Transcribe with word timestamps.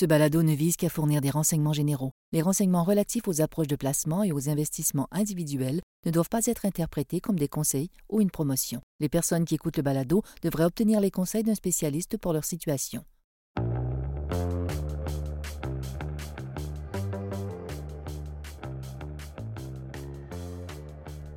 Ce 0.00 0.06
balado 0.06 0.42
ne 0.42 0.54
vise 0.54 0.78
qu'à 0.78 0.88
fournir 0.88 1.20
des 1.20 1.28
renseignements 1.28 1.74
généraux. 1.74 2.12
Les 2.32 2.40
renseignements 2.40 2.84
relatifs 2.84 3.28
aux 3.28 3.42
approches 3.42 3.66
de 3.66 3.76
placement 3.76 4.22
et 4.22 4.32
aux 4.32 4.48
investissements 4.48 5.08
individuels 5.10 5.82
ne 6.06 6.10
doivent 6.10 6.30
pas 6.30 6.46
être 6.46 6.64
interprétés 6.64 7.20
comme 7.20 7.38
des 7.38 7.48
conseils 7.48 7.90
ou 8.08 8.22
une 8.22 8.30
promotion. 8.30 8.80
Les 9.00 9.10
personnes 9.10 9.44
qui 9.44 9.56
écoutent 9.56 9.76
le 9.76 9.82
balado 9.82 10.22
devraient 10.40 10.64
obtenir 10.64 11.00
les 11.00 11.10
conseils 11.10 11.42
d'un 11.42 11.54
spécialiste 11.54 12.16
pour 12.16 12.32
leur 12.32 12.46
situation. 12.46 13.04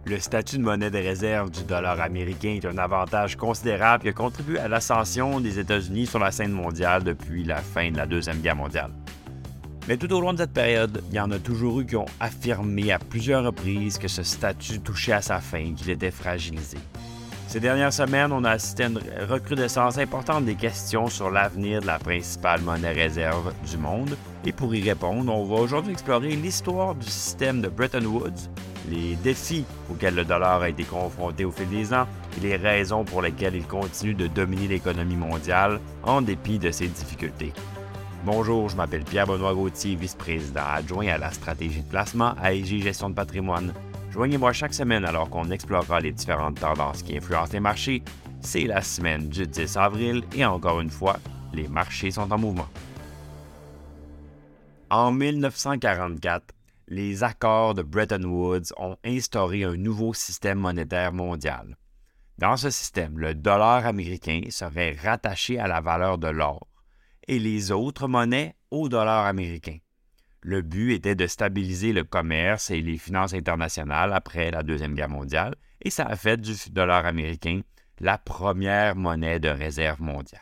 Le 0.06 0.20
statut 0.20 0.58
de 0.58 0.64
monnaie 0.64 0.92
de 0.92 0.98
réserve 0.98 1.50
du 1.50 1.64
dollar 1.64 2.02
américain 2.02 2.60
est 2.62 2.66
un 2.66 2.78
avantage 2.78 3.38
considérable 3.38 4.04
qui 4.04 4.10
a 4.10 4.14
contribué 4.14 4.60
à 4.60 4.68
l'ascension 4.68 5.40
des 5.40 5.60
États-Unis 5.60 6.08
sur 6.08 6.20
la 6.20 6.30
scène 6.30 6.52
mondiale 6.52 7.06
depuis 7.06 7.46
la 7.46 7.58
fin 7.58 7.90
de 7.90 7.96
la 7.96 8.06
Deuxième 8.06 8.42
Guerre 8.42 8.58
mondiale. 8.58 8.92
Mais 9.88 9.96
tout 9.96 10.12
au 10.12 10.20
long 10.20 10.34
de 10.34 10.40
cette 10.40 10.52
période, 10.52 11.02
il 11.10 11.16
y 11.16 11.20
en 11.22 11.32
a 11.32 11.40
toujours 11.40 11.80
eu 11.80 11.86
qui 11.86 11.96
ont 11.96 12.06
affirmé 12.20 12.92
à 12.92 13.00
plusieurs 13.00 13.46
reprises 13.46 13.98
que 13.98 14.10
ce 14.10 14.24
statut 14.24 14.82
touchait 14.82 15.14
à 15.14 15.22
sa 15.22 15.40
fin, 15.40 15.74
qu'il 15.74 15.90
était 15.90 16.12
fragilisé. 16.12 16.78
Ces 17.48 17.62
dernières 17.62 17.94
semaines, 17.94 18.32
on 18.34 18.44
a 18.44 18.52
assisté 18.52 18.84
à 18.84 18.88
une 18.88 19.00
recrudescence 19.30 19.98
importante 19.98 20.44
des 20.44 20.56
questions 20.56 21.08
sur 21.08 21.30
l'avenir 21.30 21.82
de 21.82 21.88
la 21.88 22.00
principale 22.00 22.62
monnaie 22.62 22.92
réserve 22.92 23.54
du 23.70 23.78
monde. 23.78 24.18
Et 24.46 24.52
pour 24.52 24.74
y 24.76 24.82
répondre, 24.82 25.34
on 25.34 25.46
va 25.46 25.62
aujourd'hui 25.62 25.94
explorer 25.94 26.30
l'histoire 26.30 26.96
du 26.96 27.06
système 27.06 27.62
de 27.62 27.70
Bretton 27.70 28.06
Woods, 28.06 28.50
les 28.90 29.16
défis 29.16 29.66
auxquels 29.90 30.16
le 30.16 30.26
dollar 30.26 30.62
a 30.62 30.70
été 30.70 30.84
confronté 30.84 31.46
au 31.46 31.52
fil 31.52 31.70
des 31.70 31.94
ans 31.94 32.08
et 32.38 32.42
les 32.42 32.56
raisons 32.56 33.04
pour 33.04 33.22
lesquelles 33.22 33.56
il 33.56 33.66
continue 33.66 34.14
de 34.14 34.28
dominer 34.28 34.68
l'économie 34.68 35.16
mondiale 35.16 35.80
en 36.04 36.22
dépit 36.22 36.60
de 36.60 36.72
ses 36.72 36.88
difficultés. 36.88 37.54
Bonjour, 38.26 38.70
je 38.70 38.78
m'appelle 38.78 39.04
Pierre-Benoît 39.04 39.54
Gauthier, 39.54 39.96
vice-président 39.96 40.62
adjoint 40.66 41.08
à 41.08 41.18
la 41.18 41.32
stratégie 41.32 41.82
de 41.82 41.90
placement 41.90 42.36
à 42.42 42.54
EG 42.54 42.82
Gestion 42.82 43.10
de 43.10 43.16
patrimoine. 43.16 43.74
Joignez-moi 44.12 44.54
chaque 44.54 44.74
semaine 44.74 45.06
alors 45.06 45.30
qu'on 45.30 45.50
explorera 45.52 46.00
les 46.00 46.12
différentes 46.12 46.60
tendances 46.60 47.04
qui 47.04 47.18
influencent 47.18 47.52
les 47.52 47.60
marchés. 47.60 48.04
C'est 48.42 48.64
la 48.64 48.82
semaine 48.82 49.28
du 49.28 49.48
10 49.48 49.76
avril 49.78 50.24
et 50.36 50.46
encore 50.46 50.80
une 50.80 50.90
fois, 50.90 51.18
les 51.54 51.68
marchés 51.68 52.12
sont 52.12 52.32
en 52.32 52.38
mouvement. 52.38 52.68
En 54.90 55.12
1944, 55.12 56.54
les 56.94 57.24
accords 57.24 57.74
de 57.74 57.82
Bretton 57.82 58.24
Woods 58.24 58.72
ont 58.78 58.98
instauré 59.04 59.64
un 59.64 59.76
nouveau 59.76 60.14
système 60.14 60.60
monétaire 60.60 61.12
mondial. 61.12 61.76
Dans 62.38 62.56
ce 62.56 62.70
système, 62.70 63.18
le 63.18 63.34
dollar 63.34 63.86
américain 63.86 64.42
serait 64.50 64.96
rattaché 65.02 65.60
à 65.60 65.68
la 65.68 65.82
valeur 65.82 66.18
de 66.18 66.28
l'or 66.28 66.68
et 67.28 67.40
les 67.40 67.72
autres 67.72 68.08
monnaies 68.08 68.56
au 68.70 68.90
dollar 68.90 69.26
américain. 69.26 69.78
Le 70.42 70.62
but 70.62 70.94
était 70.94 71.16
de 71.16 71.26
stabiliser 71.26 71.94
le 71.94 72.04
commerce 72.04 72.70
et 72.70 72.82
les 72.82 72.98
finances 72.98 73.34
internationales 73.34 74.14
après 74.14 74.52
la 74.52 74.62
Deuxième 74.62 74.94
Guerre 74.94 75.10
mondiale 75.10 75.56
et 75.82 75.90
ça 75.90 76.04
a 76.04 76.16
fait 76.16 76.38
du 76.40 76.54
dollar 76.70 77.06
américain 77.06 77.62
la 78.00 78.18
première 78.18 78.96
monnaie 78.96 79.40
de 79.40 79.50
réserve 79.50 80.02
mondiale. 80.02 80.42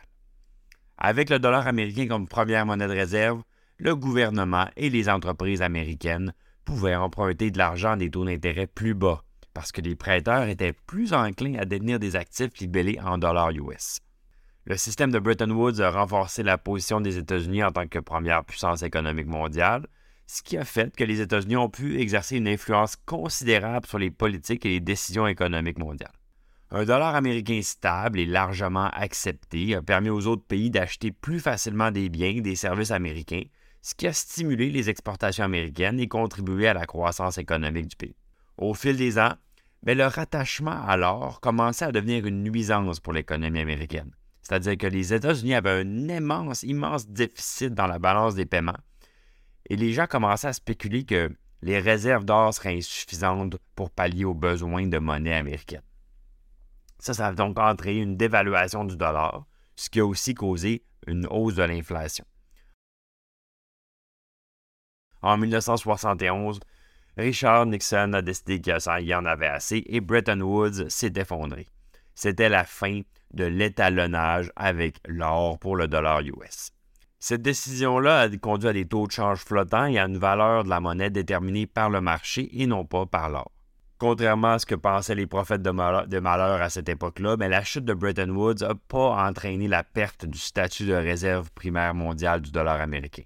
Avec 0.97 1.29
le 1.29 1.39
dollar 1.39 1.67
américain 1.67 2.07
comme 2.07 2.27
première 2.27 2.65
monnaie 2.65 2.87
de 2.87 2.93
réserve, 2.93 3.41
le 3.77 3.95
gouvernement 3.95 4.67
et 4.75 4.89
les 4.89 5.09
entreprises 5.09 5.61
américaines 5.61 6.33
pouvaient 6.65 6.95
emprunter 6.95 7.51
de 7.51 7.57
l'argent 7.57 7.91
à 7.91 7.97
des 7.97 8.09
taux 8.09 8.25
d'intérêt 8.25 8.67
plus 8.67 8.93
bas 8.93 9.23
parce 9.53 9.71
que 9.71 9.81
les 9.81 9.95
prêteurs 9.95 10.47
étaient 10.47 10.73
plus 10.73 11.13
enclins 11.13 11.55
à 11.55 11.65
détenir 11.65 11.99
des 11.99 12.15
actifs 12.15 12.57
libellés 12.59 12.99
en 13.03 13.17
dollars 13.17 13.51
US. 13.51 13.99
Le 14.65 14.77
système 14.77 15.11
de 15.11 15.19
Bretton 15.19 15.49
Woods 15.49 15.81
a 15.81 15.89
renforcé 15.89 16.43
la 16.43 16.57
position 16.57 17.01
des 17.01 17.17
États-Unis 17.17 17.63
en 17.63 17.71
tant 17.71 17.87
que 17.87 17.99
première 17.99 18.45
puissance 18.45 18.83
économique 18.83 19.27
mondiale, 19.27 19.87
ce 20.27 20.43
qui 20.43 20.57
a 20.57 20.63
fait 20.63 20.95
que 20.95 21.03
les 21.03 21.19
États-Unis 21.19 21.57
ont 21.57 21.69
pu 21.69 21.99
exercer 21.99 22.37
une 22.37 22.47
influence 22.47 22.95
considérable 22.95 23.87
sur 23.87 23.97
les 23.97 24.11
politiques 24.11 24.65
et 24.65 24.69
les 24.69 24.79
décisions 24.79 25.27
économiques 25.27 25.79
mondiales. 25.79 26.13
Un 26.69 26.85
dollar 26.85 27.15
américain 27.15 27.59
stable 27.63 28.19
et 28.19 28.25
largement 28.25 28.87
accepté 28.93 29.75
a 29.75 29.81
permis 29.81 30.09
aux 30.09 30.27
autres 30.27 30.45
pays 30.45 30.69
d'acheter 30.69 31.11
plus 31.11 31.41
facilement 31.41 31.91
des 31.91 32.07
biens 32.07 32.29
et 32.29 32.41
des 32.41 32.55
services 32.55 32.91
américains, 32.91 33.43
ce 33.81 33.95
qui 33.95 34.07
a 34.07 34.13
stimulé 34.13 34.69
les 34.69 34.89
exportations 34.89 35.43
américaines 35.43 35.99
et 35.99 36.07
contribué 36.07 36.67
à 36.67 36.73
la 36.73 36.85
croissance 36.85 37.37
économique 37.37 37.87
du 37.87 37.95
pays. 37.95 38.15
Au 38.57 38.73
fil 38.73 38.95
des 38.95 39.17
ans, 39.17 39.33
mais 39.83 39.95
le 39.95 40.05
rattachement 40.05 40.85
à 40.85 40.97
l'or 40.97 41.41
commençait 41.41 41.85
à 41.85 41.91
devenir 41.91 42.25
une 42.25 42.43
nuisance 42.43 42.99
pour 42.99 43.13
l'économie 43.13 43.59
américaine. 43.59 44.11
C'est-à-dire 44.41 44.77
que 44.77 44.87
les 44.87 45.13
États-Unis 45.13 45.55
avaient 45.55 45.81
un 45.81 46.09
immense, 46.09 46.63
immense 46.63 47.07
déficit 47.07 47.73
dans 47.73 47.87
la 47.87 47.99
balance 47.99 48.35
des 48.35 48.45
paiements. 48.45 48.77
Et 49.69 49.75
les 49.75 49.93
gens 49.93 50.07
commençaient 50.07 50.47
à 50.47 50.53
spéculer 50.53 51.05
que 51.05 51.31
les 51.61 51.79
réserves 51.79 52.25
d'or 52.25 52.53
seraient 52.53 52.77
insuffisantes 52.77 53.57
pour 53.75 53.89
pallier 53.91 54.25
aux 54.25 54.33
besoins 54.33 54.87
de 54.87 54.97
monnaie 54.97 55.33
américaine. 55.33 55.83
Ça, 56.99 57.13
ça 57.13 57.27
a 57.27 57.33
donc 57.33 57.57
entraîné 57.57 58.01
une 58.01 58.17
dévaluation 58.17 58.83
du 58.83 58.95
dollar, 58.95 59.45
ce 59.75 59.89
qui 59.89 59.99
a 59.99 60.05
aussi 60.05 60.35
causé 60.35 60.83
une 61.07 61.25
hausse 61.27 61.55
de 61.55 61.63
l'inflation. 61.63 62.25
En 65.21 65.37
1971, 65.37 66.59
Richard 67.17 67.65
Nixon 67.67 68.13
a 68.13 68.21
décidé 68.21 68.61
qu'il 68.61 68.75
y 69.01 69.13
en 69.13 69.25
avait 69.25 69.47
assez 69.47 69.83
et 69.85 70.01
Bretton 70.01 70.41
Woods 70.41 70.89
s'est 70.89 71.13
effondré. 71.15 71.67
C'était 72.15 72.49
la 72.49 72.63
fin 72.63 73.01
de 73.33 73.45
l'étalonnage 73.45 74.51
avec 74.55 74.97
l'or 75.07 75.59
pour 75.59 75.75
le 75.75 75.87
dollar 75.87 76.21
US. 76.21 76.71
Cette 77.19 77.43
décision-là 77.43 78.21
a 78.21 78.37
conduit 78.37 78.69
à 78.69 78.73
des 78.73 78.87
taux 78.87 79.05
de 79.05 79.11
change 79.11 79.39
flottants 79.45 79.85
et 79.85 79.99
à 79.99 80.05
une 80.05 80.17
valeur 80.17 80.63
de 80.63 80.69
la 80.69 80.79
monnaie 80.79 81.11
déterminée 81.11 81.67
par 81.67 81.89
le 81.89 82.01
marché 82.01 82.49
et 82.59 82.65
non 82.65 82.83
pas 82.83 83.05
par 83.05 83.29
l'or. 83.29 83.51
Contrairement 83.99 84.53
à 84.53 84.59
ce 84.59 84.65
que 84.65 84.73
pensaient 84.73 85.13
les 85.13 85.27
prophètes 85.27 85.61
de 85.61 85.69
malheur, 85.69 86.61
à 86.61 86.69
cette 86.71 86.89
époque-là, 86.89 87.37
mais 87.37 87.47
la 87.47 87.63
chute 87.63 87.85
de 87.85 87.93
Bretton 87.93 88.29
Woods 88.29 88.61
n'a 88.61 88.73
pas 88.73 89.27
entraîné 89.27 89.67
la 89.67 89.83
perte 89.83 90.25
du 90.25 90.39
statut 90.39 90.87
de 90.87 90.93
réserve 90.93 91.51
primaire 91.51 91.93
mondiale 91.93 92.41
du 92.41 92.49
dollar 92.49 92.81
américain. 92.81 93.21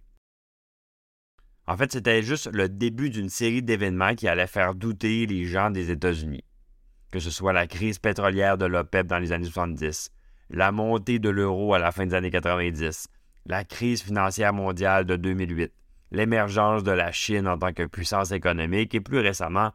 En 1.67 1.77
fait, 1.77 1.91
c'était 1.91 2.21
juste 2.21 2.49
le 2.53 2.69
début 2.69 3.09
d'une 3.09 3.29
série 3.29 3.63
d'événements 3.63 4.13
qui 4.13 4.27
allaient 4.27 4.45
faire 4.45 4.75
douter 4.75 5.25
les 5.25 5.45
gens 5.45 5.71
des 5.71 5.89
États-Unis. 5.89 6.43
Que 7.11 7.19
ce 7.19 7.31
soit 7.31 7.53
la 7.53 7.65
crise 7.65 7.97
pétrolière 7.97 8.57
de 8.57 8.65
l'OPEP 8.65 9.07
dans 9.07 9.17
les 9.17 9.31
années 9.31 9.45
70, 9.45 10.11
la 10.51 10.71
montée 10.71 11.17
de 11.17 11.29
l'euro 11.29 11.73
à 11.73 11.79
la 11.79 11.91
fin 11.91 12.05
des 12.05 12.13
années 12.13 12.29
90, 12.29 13.07
la 13.47 13.63
crise 13.63 14.03
financière 14.03 14.53
mondiale 14.53 15.05
de 15.05 15.15
2008, 15.15 15.71
l'émergence 16.11 16.83
de 16.83 16.91
la 16.91 17.11
Chine 17.11 17.47
en 17.47 17.57
tant 17.57 17.73
que 17.73 17.85
puissance 17.85 18.31
économique 18.31 18.93
et 18.93 19.01
plus 19.01 19.19
récemment, 19.19 19.71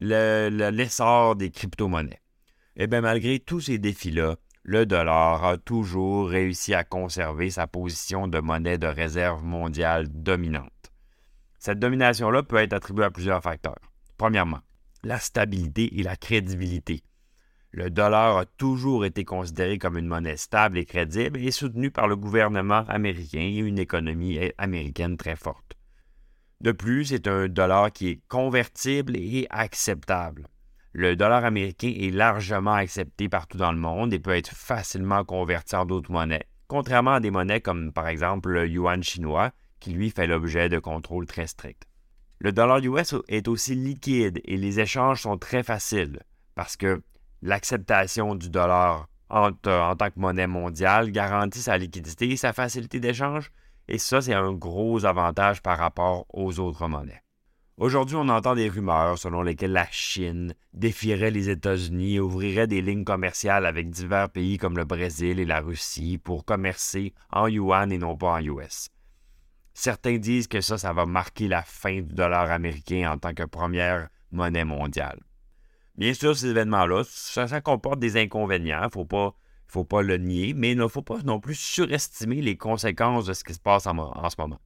l'essor 0.00 1.36
des 1.36 1.50
crypto-monnaies. 1.50 2.20
Eh 2.76 2.86
bien, 2.86 3.02
malgré 3.02 3.40
tous 3.40 3.60
ces 3.60 3.78
défis-là, 3.78 4.36
le 4.62 4.84
dollar 4.84 5.44
a 5.44 5.58
toujours 5.58 6.28
réussi 6.28 6.74
à 6.74 6.82
conserver 6.82 7.50
sa 7.50 7.66
position 7.66 8.26
de 8.26 8.40
monnaie 8.40 8.78
de 8.78 8.86
réserve 8.86 9.44
mondiale 9.44 10.08
dominante. 10.08 10.75
Cette 11.66 11.80
domination-là 11.80 12.44
peut 12.44 12.58
être 12.58 12.74
attribuée 12.74 13.06
à 13.06 13.10
plusieurs 13.10 13.42
facteurs. 13.42 13.80
Premièrement, 14.18 14.60
la 15.02 15.18
stabilité 15.18 15.98
et 15.98 16.04
la 16.04 16.14
crédibilité. 16.14 17.02
Le 17.72 17.90
dollar 17.90 18.36
a 18.36 18.46
toujours 18.46 19.04
été 19.04 19.24
considéré 19.24 19.76
comme 19.76 19.98
une 19.98 20.06
monnaie 20.06 20.36
stable 20.36 20.78
et 20.78 20.84
crédible 20.84 21.40
et 21.40 21.50
soutenue 21.50 21.90
par 21.90 22.06
le 22.06 22.14
gouvernement 22.14 22.84
américain 22.86 23.40
et 23.40 23.56
une 23.56 23.80
économie 23.80 24.38
américaine 24.58 25.16
très 25.16 25.34
forte. 25.34 25.74
De 26.60 26.70
plus, 26.70 27.06
c'est 27.06 27.26
un 27.26 27.48
dollar 27.48 27.90
qui 27.90 28.10
est 28.10 28.20
convertible 28.28 29.16
et 29.16 29.48
acceptable. 29.50 30.46
Le 30.92 31.16
dollar 31.16 31.44
américain 31.44 31.92
est 31.92 32.14
largement 32.14 32.74
accepté 32.74 33.28
partout 33.28 33.58
dans 33.58 33.72
le 33.72 33.78
monde 33.78 34.14
et 34.14 34.20
peut 34.20 34.36
être 34.36 34.54
facilement 34.54 35.24
converti 35.24 35.74
en 35.74 35.84
d'autres 35.84 36.12
monnaies, 36.12 36.46
contrairement 36.68 37.14
à 37.14 37.20
des 37.20 37.32
monnaies 37.32 37.60
comme 37.60 37.92
par 37.92 38.06
exemple 38.06 38.50
le 38.50 38.68
yuan 38.68 39.02
chinois, 39.02 39.50
qui 39.86 39.92
lui 39.92 40.10
fait 40.10 40.26
l'objet 40.26 40.68
de 40.68 40.80
contrôles 40.80 41.26
très 41.26 41.46
stricts. 41.46 41.84
Le 42.40 42.50
dollar 42.50 42.78
US 42.78 43.14
est 43.28 43.46
aussi 43.46 43.76
liquide 43.76 44.40
et 44.44 44.56
les 44.56 44.80
échanges 44.80 45.22
sont 45.22 45.38
très 45.38 45.62
faciles 45.62 46.18
parce 46.56 46.76
que 46.76 47.02
l'acceptation 47.40 48.34
du 48.34 48.50
dollar 48.50 49.06
en, 49.30 49.52
tant 49.52 50.10
que 50.10 50.18
monnaie 50.18 50.48
mondiale 50.48 51.12
garantit 51.12 51.60
sa 51.60 51.78
liquidité 51.78 52.28
et 52.28 52.36
sa 52.36 52.52
facilité 52.52 52.98
d'échange, 52.98 53.52
et 53.86 53.98
ça, 53.98 54.20
c'est 54.20 54.34
un 54.34 54.52
gros 54.52 55.04
avantage 55.04 55.62
par 55.62 55.78
rapport 55.78 56.26
aux 56.32 56.58
autres 56.58 56.88
monnaies. 56.88 57.22
Aujourd'hui, 57.76 58.16
on 58.16 58.28
entend 58.28 58.56
des 58.56 58.68
rumeurs 58.68 59.18
selon 59.18 59.42
lesquelles 59.42 59.70
la 59.70 59.86
Chine 59.92 60.54
défierait 60.74 61.30
les 61.30 61.48
États-Unis 61.48 62.16
et 62.16 62.20
ouvrirait 62.20 62.66
des 62.66 62.82
lignes 62.82 63.04
commerciales 63.04 63.66
avec 63.66 63.90
divers 63.90 64.30
pays 64.30 64.58
comme 64.58 64.76
le 64.76 64.84
Brésil 64.84 65.38
et 65.38 65.44
la 65.44 65.60
Russie 65.60 66.18
pour 66.18 66.44
commercer 66.44 67.14
en 67.30 67.46
yuan 67.46 67.92
et 67.92 67.98
non 67.98 68.16
pas 68.16 68.32
en 68.32 68.40
US. 68.40 68.90
Certains 69.78 70.16
disent 70.16 70.48
que 70.48 70.62
ça, 70.62 70.78
ça 70.78 70.94
va 70.94 71.04
marquer 71.04 71.48
la 71.48 71.60
fin 71.60 72.00
du 72.00 72.14
dollar 72.14 72.50
américain 72.50 73.12
en 73.12 73.18
tant 73.18 73.34
que 73.34 73.42
première 73.42 74.08
monnaie 74.32 74.64
mondiale. 74.64 75.20
Bien 75.96 76.14
sûr, 76.14 76.34
ces 76.34 76.46
événements-là, 76.46 77.02
ça, 77.06 77.60
comporte 77.60 77.98
des 77.98 78.16
inconvénients. 78.16 78.80
Il 78.80 78.98
ne 78.98 79.04
faut 79.06 79.34
faut 79.66 79.84
pas 79.84 80.00
le 80.00 80.16
nier, 80.16 80.54
mais 80.54 80.72
il 80.72 80.78
ne 80.78 80.88
faut 80.88 81.02
pas 81.02 81.18
non 81.24 81.40
plus 81.40 81.56
surestimer 81.56 82.40
les 82.40 82.56
conséquences 82.56 83.26
de 83.26 83.34
ce 83.34 83.44
qui 83.44 83.52
se 83.52 83.60
passe 83.60 83.86
en, 83.86 83.98
en 83.98 84.30
ce 84.30 84.36
moment. 84.38 84.60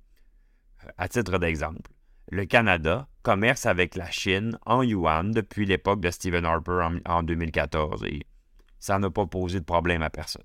À 0.96 1.08
titre 1.08 1.38
d'exemple, 1.38 1.90
le 2.30 2.44
Canada 2.44 3.08
commerce 3.22 3.66
avec 3.66 3.96
la 3.96 4.12
Chine 4.12 4.60
en 4.64 4.84
yuan 4.84 5.32
depuis 5.32 5.66
l'époque 5.66 6.00
de 6.00 6.12
Stephen 6.12 6.44
Harper 6.44 6.86
en, 7.04 7.22
2014 7.24 8.04
et 8.04 8.24
ça 8.78 9.00
n'a 9.00 9.10
pas 9.10 9.26
posé 9.26 9.58
de 9.58 9.64
problème 9.64 10.02
à 10.02 10.10
personne. 10.10 10.44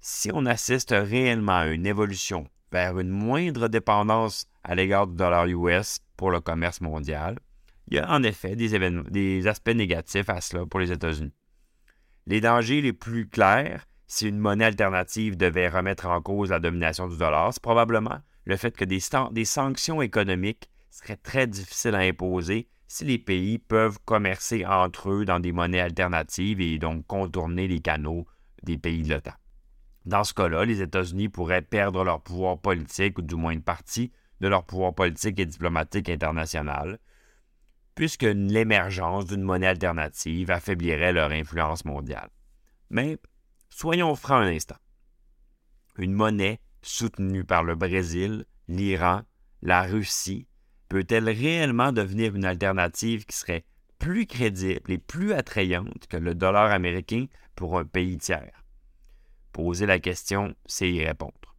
Si 0.00 0.32
on 0.34 0.46
assiste 0.46 0.90
réellement 0.90 1.58
à 1.58 1.66
une 1.68 1.86
évolution 1.86 2.48
vers 2.74 2.98
une 2.98 3.08
moindre 3.08 3.68
dépendance 3.68 4.46
à 4.64 4.74
l'égard 4.74 5.06
du 5.06 5.14
dollar 5.14 5.46
US 5.46 6.00
pour 6.16 6.32
le 6.32 6.40
commerce 6.40 6.80
mondial, 6.80 7.38
il 7.86 7.98
y 7.98 8.00
a 8.00 8.10
en 8.10 8.24
effet 8.24 8.56
des, 8.56 9.46
aspects 9.46 9.68
négatifs 9.68 10.28
à 10.28 10.40
cela 10.40 10.66
pour 10.66 10.80
les 10.80 10.90
États-Unis. 10.90 11.32
Les 12.26 12.40
dangers 12.40 12.80
les 12.80 12.92
plus 12.92 13.28
clairs, 13.28 13.84
si 14.08 14.28
une 14.28 14.38
monnaie 14.38 14.64
alternative 14.64 15.36
devait 15.36 15.68
remettre 15.68 16.06
en 16.06 16.20
cause 16.20 16.50
la 16.50 16.58
domination 16.58 17.06
du 17.06 17.16
dollar, 17.16 17.52
c'est 17.52 17.62
probablement 17.62 18.18
le 18.44 18.56
fait 18.56 18.76
que 18.76 18.84
des 18.84 19.44
sanctions 19.44 20.02
économiques 20.02 20.68
seraient 20.90 21.16
très 21.16 21.46
difficiles 21.46 21.94
à 21.94 21.98
imposer 21.98 22.66
si 22.88 23.04
les 23.04 23.18
pays 23.18 23.58
peuvent 23.58 23.98
commercer 24.04 24.66
entre 24.66 25.10
eux 25.10 25.24
dans 25.24 25.38
des 25.38 25.52
monnaies 25.52 25.80
alternatives 25.80 26.60
et 26.60 26.78
donc 26.78 27.06
contourner 27.06 27.68
les 27.68 27.80
canaux 27.80 28.26
des 28.64 28.78
pays 28.78 29.02
de 29.04 29.10
l'OTAN. 29.14 29.34
Dans 30.04 30.24
ce 30.24 30.34
cas-là, 30.34 30.64
les 30.64 30.82
États-Unis 30.82 31.28
pourraient 31.28 31.62
perdre 31.62 32.04
leur 32.04 32.20
pouvoir 32.20 32.58
politique, 32.58 33.18
ou 33.18 33.22
du 33.22 33.36
moins 33.36 33.52
une 33.52 33.62
partie 33.62 34.12
de 34.40 34.48
leur 34.48 34.64
pouvoir 34.64 34.94
politique 34.94 35.38
et 35.38 35.46
diplomatique 35.46 36.10
international, 36.10 36.98
puisque 37.94 38.24
l'émergence 38.24 39.26
d'une 39.26 39.42
monnaie 39.42 39.68
alternative 39.68 40.50
affaiblirait 40.50 41.12
leur 41.12 41.30
influence 41.30 41.84
mondiale. 41.84 42.28
Mais 42.90 43.18
soyons 43.70 44.14
francs 44.14 44.42
un 44.42 44.48
instant. 44.48 44.76
Une 45.96 46.12
monnaie 46.12 46.60
soutenue 46.82 47.44
par 47.44 47.64
le 47.64 47.76
Brésil, 47.76 48.44
l'Iran, 48.68 49.22
la 49.62 49.82
Russie, 49.82 50.46
peut-elle 50.88 51.30
réellement 51.30 51.92
devenir 51.92 52.34
une 52.34 52.44
alternative 52.44 53.24
qui 53.24 53.36
serait 53.36 53.64
plus 53.98 54.26
crédible 54.26 54.92
et 54.92 54.98
plus 54.98 55.32
attrayante 55.32 56.06
que 56.08 56.18
le 56.18 56.34
dollar 56.34 56.70
américain 56.70 57.26
pour 57.54 57.78
un 57.78 57.84
pays 57.84 58.18
tiers? 58.18 58.63
Poser 59.54 59.86
la 59.86 60.00
question, 60.00 60.56
c'est 60.66 60.90
y 60.90 61.04
répondre. 61.04 61.54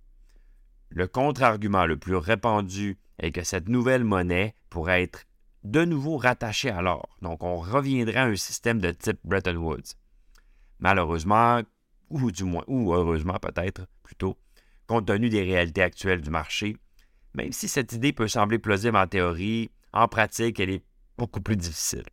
Le 0.89 1.07
contre-argument 1.07 1.85
le 1.85 1.95
plus 1.95 2.17
répandu 2.17 2.97
est 3.19 3.31
que 3.31 3.45
cette 3.45 3.69
nouvelle 3.69 4.03
monnaie 4.03 4.53
pourrait 4.69 5.03
être 5.03 5.23
de 5.63 5.85
nouveau 5.85 6.17
rattaché 6.17 6.69
à 6.69 6.81
l'or. 6.81 7.15
Donc, 7.21 7.41
on 7.41 7.55
reviendrait 7.55 8.17
à 8.17 8.25
un 8.25 8.35
système 8.35 8.79
de 8.79 8.91
type 8.91 9.19
Bretton 9.23 9.55
Woods. 9.55 9.95
Malheureusement, 10.79 11.61
ou 12.09 12.31
du 12.31 12.43
moins, 12.43 12.65
ou 12.67 12.93
heureusement 12.93 13.39
peut-être 13.41 13.87
plutôt, 14.03 14.37
compte 14.87 15.07
tenu 15.07 15.29
des 15.29 15.43
réalités 15.43 15.81
actuelles 15.81 16.21
du 16.21 16.29
marché, 16.29 16.75
même 17.33 17.53
si 17.53 17.69
cette 17.69 17.93
idée 17.93 18.11
peut 18.11 18.27
sembler 18.27 18.59
plausible 18.59 18.97
en 18.97 19.07
théorie, 19.07 19.71
en 19.93 20.09
pratique, 20.09 20.59
elle 20.59 20.71
est 20.71 20.83
beaucoup 21.17 21.39
plus 21.39 21.55
difficile. 21.55 22.03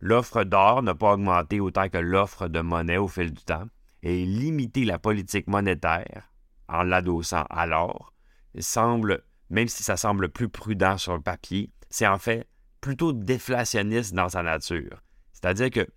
L'offre 0.00 0.44
d'or 0.44 0.82
n'a 0.82 0.94
pas 0.94 1.12
augmenté 1.12 1.60
autant 1.60 1.90
que 1.90 1.98
l'offre 1.98 2.48
de 2.48 2.60
monnaie 2.62 2.96
au 2.96 3.06
fil 3.06 3.32
du 3.32 3.44
temps, 3.44 3.68
et 4.04 4.26
limiter 4.26 4.84
la 4.84 4.98
politique 4.98 5.48
monétaire 5.48 6.30
en 6.68 6.82
l'adossant 6.82 7.44
à 7.48 7.66
l'or 7.66 8.12
semble, 8.60 9.24
même 9.50 9.66
si 9.66 9.82
ça 9.82 9.96
semble 9.96 10.28
plus 10.28 10.48
prudent 10.48 10.98
sur 10.98 11.14
le 11.14 11.22
papier, 11.22 11.70
c'est 11.88 12.06
en 12.06 12.18
fait 12.18 12.46
plutôt 12.80 13.12
déflationniste 13.12 14.14
dans 14.14 14.28
sa 14.28 14.42
nature. 14.42 15.02
C'est-à-dire 15.32 15.70
que 15.70 15.88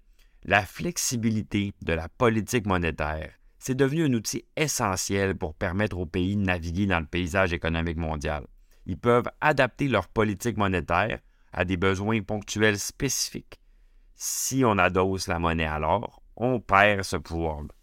la 0.43 0.65
flexibilité 0.65 1.73
de 1.81 1.93
la 1.93 2.07
politique 2.07 2.65
monétaire, 2.65 3.33
c'est 3.59 3.75
devenu 3.75 4.05
un 4.05 4.13
outil 4.13 4.45
essentiel 4.55 5.35
pour 5.35 5.53
permettre 5.53 5.97
aux 5.97 6.05
pays 6.05 6.37
de 6.37 6.41
naviguer 6.41 6.85
dans 6.85 7.01
le 7.01 7.05
paysage 7.05 7.51
économique 7.51 7.97
mondial. 7.97 8.47
Ils 8.85 8.97
peuvent 8.97 9.29
adapter 9.41 9.89
leur 9.89 10.07
politique 10.07 10.57
monétaire 10.57 11.19
à 11.51 11.65
des 11.65 11.75
besoins 11.75 12.21
ponctuels 12.21 12.79
spécifiques. 12.79 13.59
Si 14.15 14.63
on 14.63 14.77
adosse 14.77 15.27
la 15.27 15.39
monnaie 15.39 15.65
à 15.65 15.79
l'or, 15.79 16.21
on 16.37 16.61
perd 16.61 17.03
ce 17.03 17.17
pouvoir-là. 17.17 17.76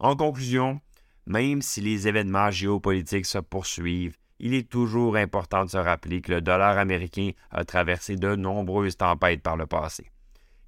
En 0.00 0.16
conclusion, 0.16 0.80
même 1.26 1.60
si 1.60 1.82
les 1.82 2.08
événements 2.08 2.50
géopolitiques 2.50 3.26
se 3.26 3.36
poursuivent, 3.36 4.16
il 4.38 4.54
est 4.54 4.70
toujours 4.70 5.16
important 5.16 5.66
de 5.66 5.70
se 5.70 5.76
rappeler 5.76 6.22
que 6.22 6.32
le 6.32 6.40
dollar 6.40 6.78
américain 6.78 7.32
a 7.50 7.66
traversé 7.66 8.16
de 8.16 8.34
nombreuses 8.34 8.96
tempêtes 8.96 9.42
par 9.42 9.58
le 9.58 9.66
passé. 9.66 10.10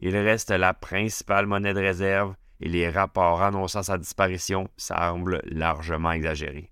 Il 0.00 0.14
reste 0.14 0.50
la 0.50 0.74
principale 0.74 1.46
monnaie 1.46 1.72
de 1.72 1.80
réserve 1.80 2.34
et 2.60 2.68
les 2.68 2.90
rapports 2.90 3.40
annonçant 3.40 3.82
sa 3.82 3.96
disparition 3.96 4.68
semblent 4.76 5.40
largement 5.46 6.12
exagérés. 6.12 6.70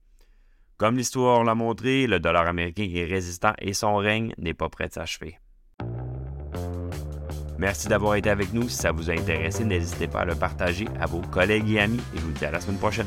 Comme 0.76 0.98
l'histoire 0.98 1.42
l'a 1.44 1.54
montré, 1.54 2.06
le 2.06 2.20
dollar 2.20 2.46
américain 2.46 2.86
est 2.92 3.06
résistant 3.06 3.54
et 3.58 3.72
son 3.72 3.96
règne 3.96 4.34
n'est 4.36 4.52
pas 4.52 4.68
prêt 4.68 4.88
de 4.88 4.92
s'achever. 4.92 5.38
Merci 7.60 7.88
d'avoir 7.88 8.14
été 8.14 8.30
avec 8.30 8.54
nous. 8.54 8.70
Si 8.70 8.76
ça 8.76 8.90
vous 8.90 9.10
a 9.10 9.12
intéressé, 9.12 9.66
n'hésitez 9.66 10.08
pas 10.08 10.20
à 10.20 10.24
le 10.24 10.34
partager 10.34 10.88
à 10.98 11.04
vos 11.04 11.20
collègues 11.20 11.70
et 11.70 11.80
amis 11.80 12.00
et 12.14 12.18
je 12.18 12.22
vous 12.22 12.32
dis 12.32 12.44
à 12.46 12.50
la 12.50 12.58
semaine 12.58 12.78
prochaine. 12.78 13.06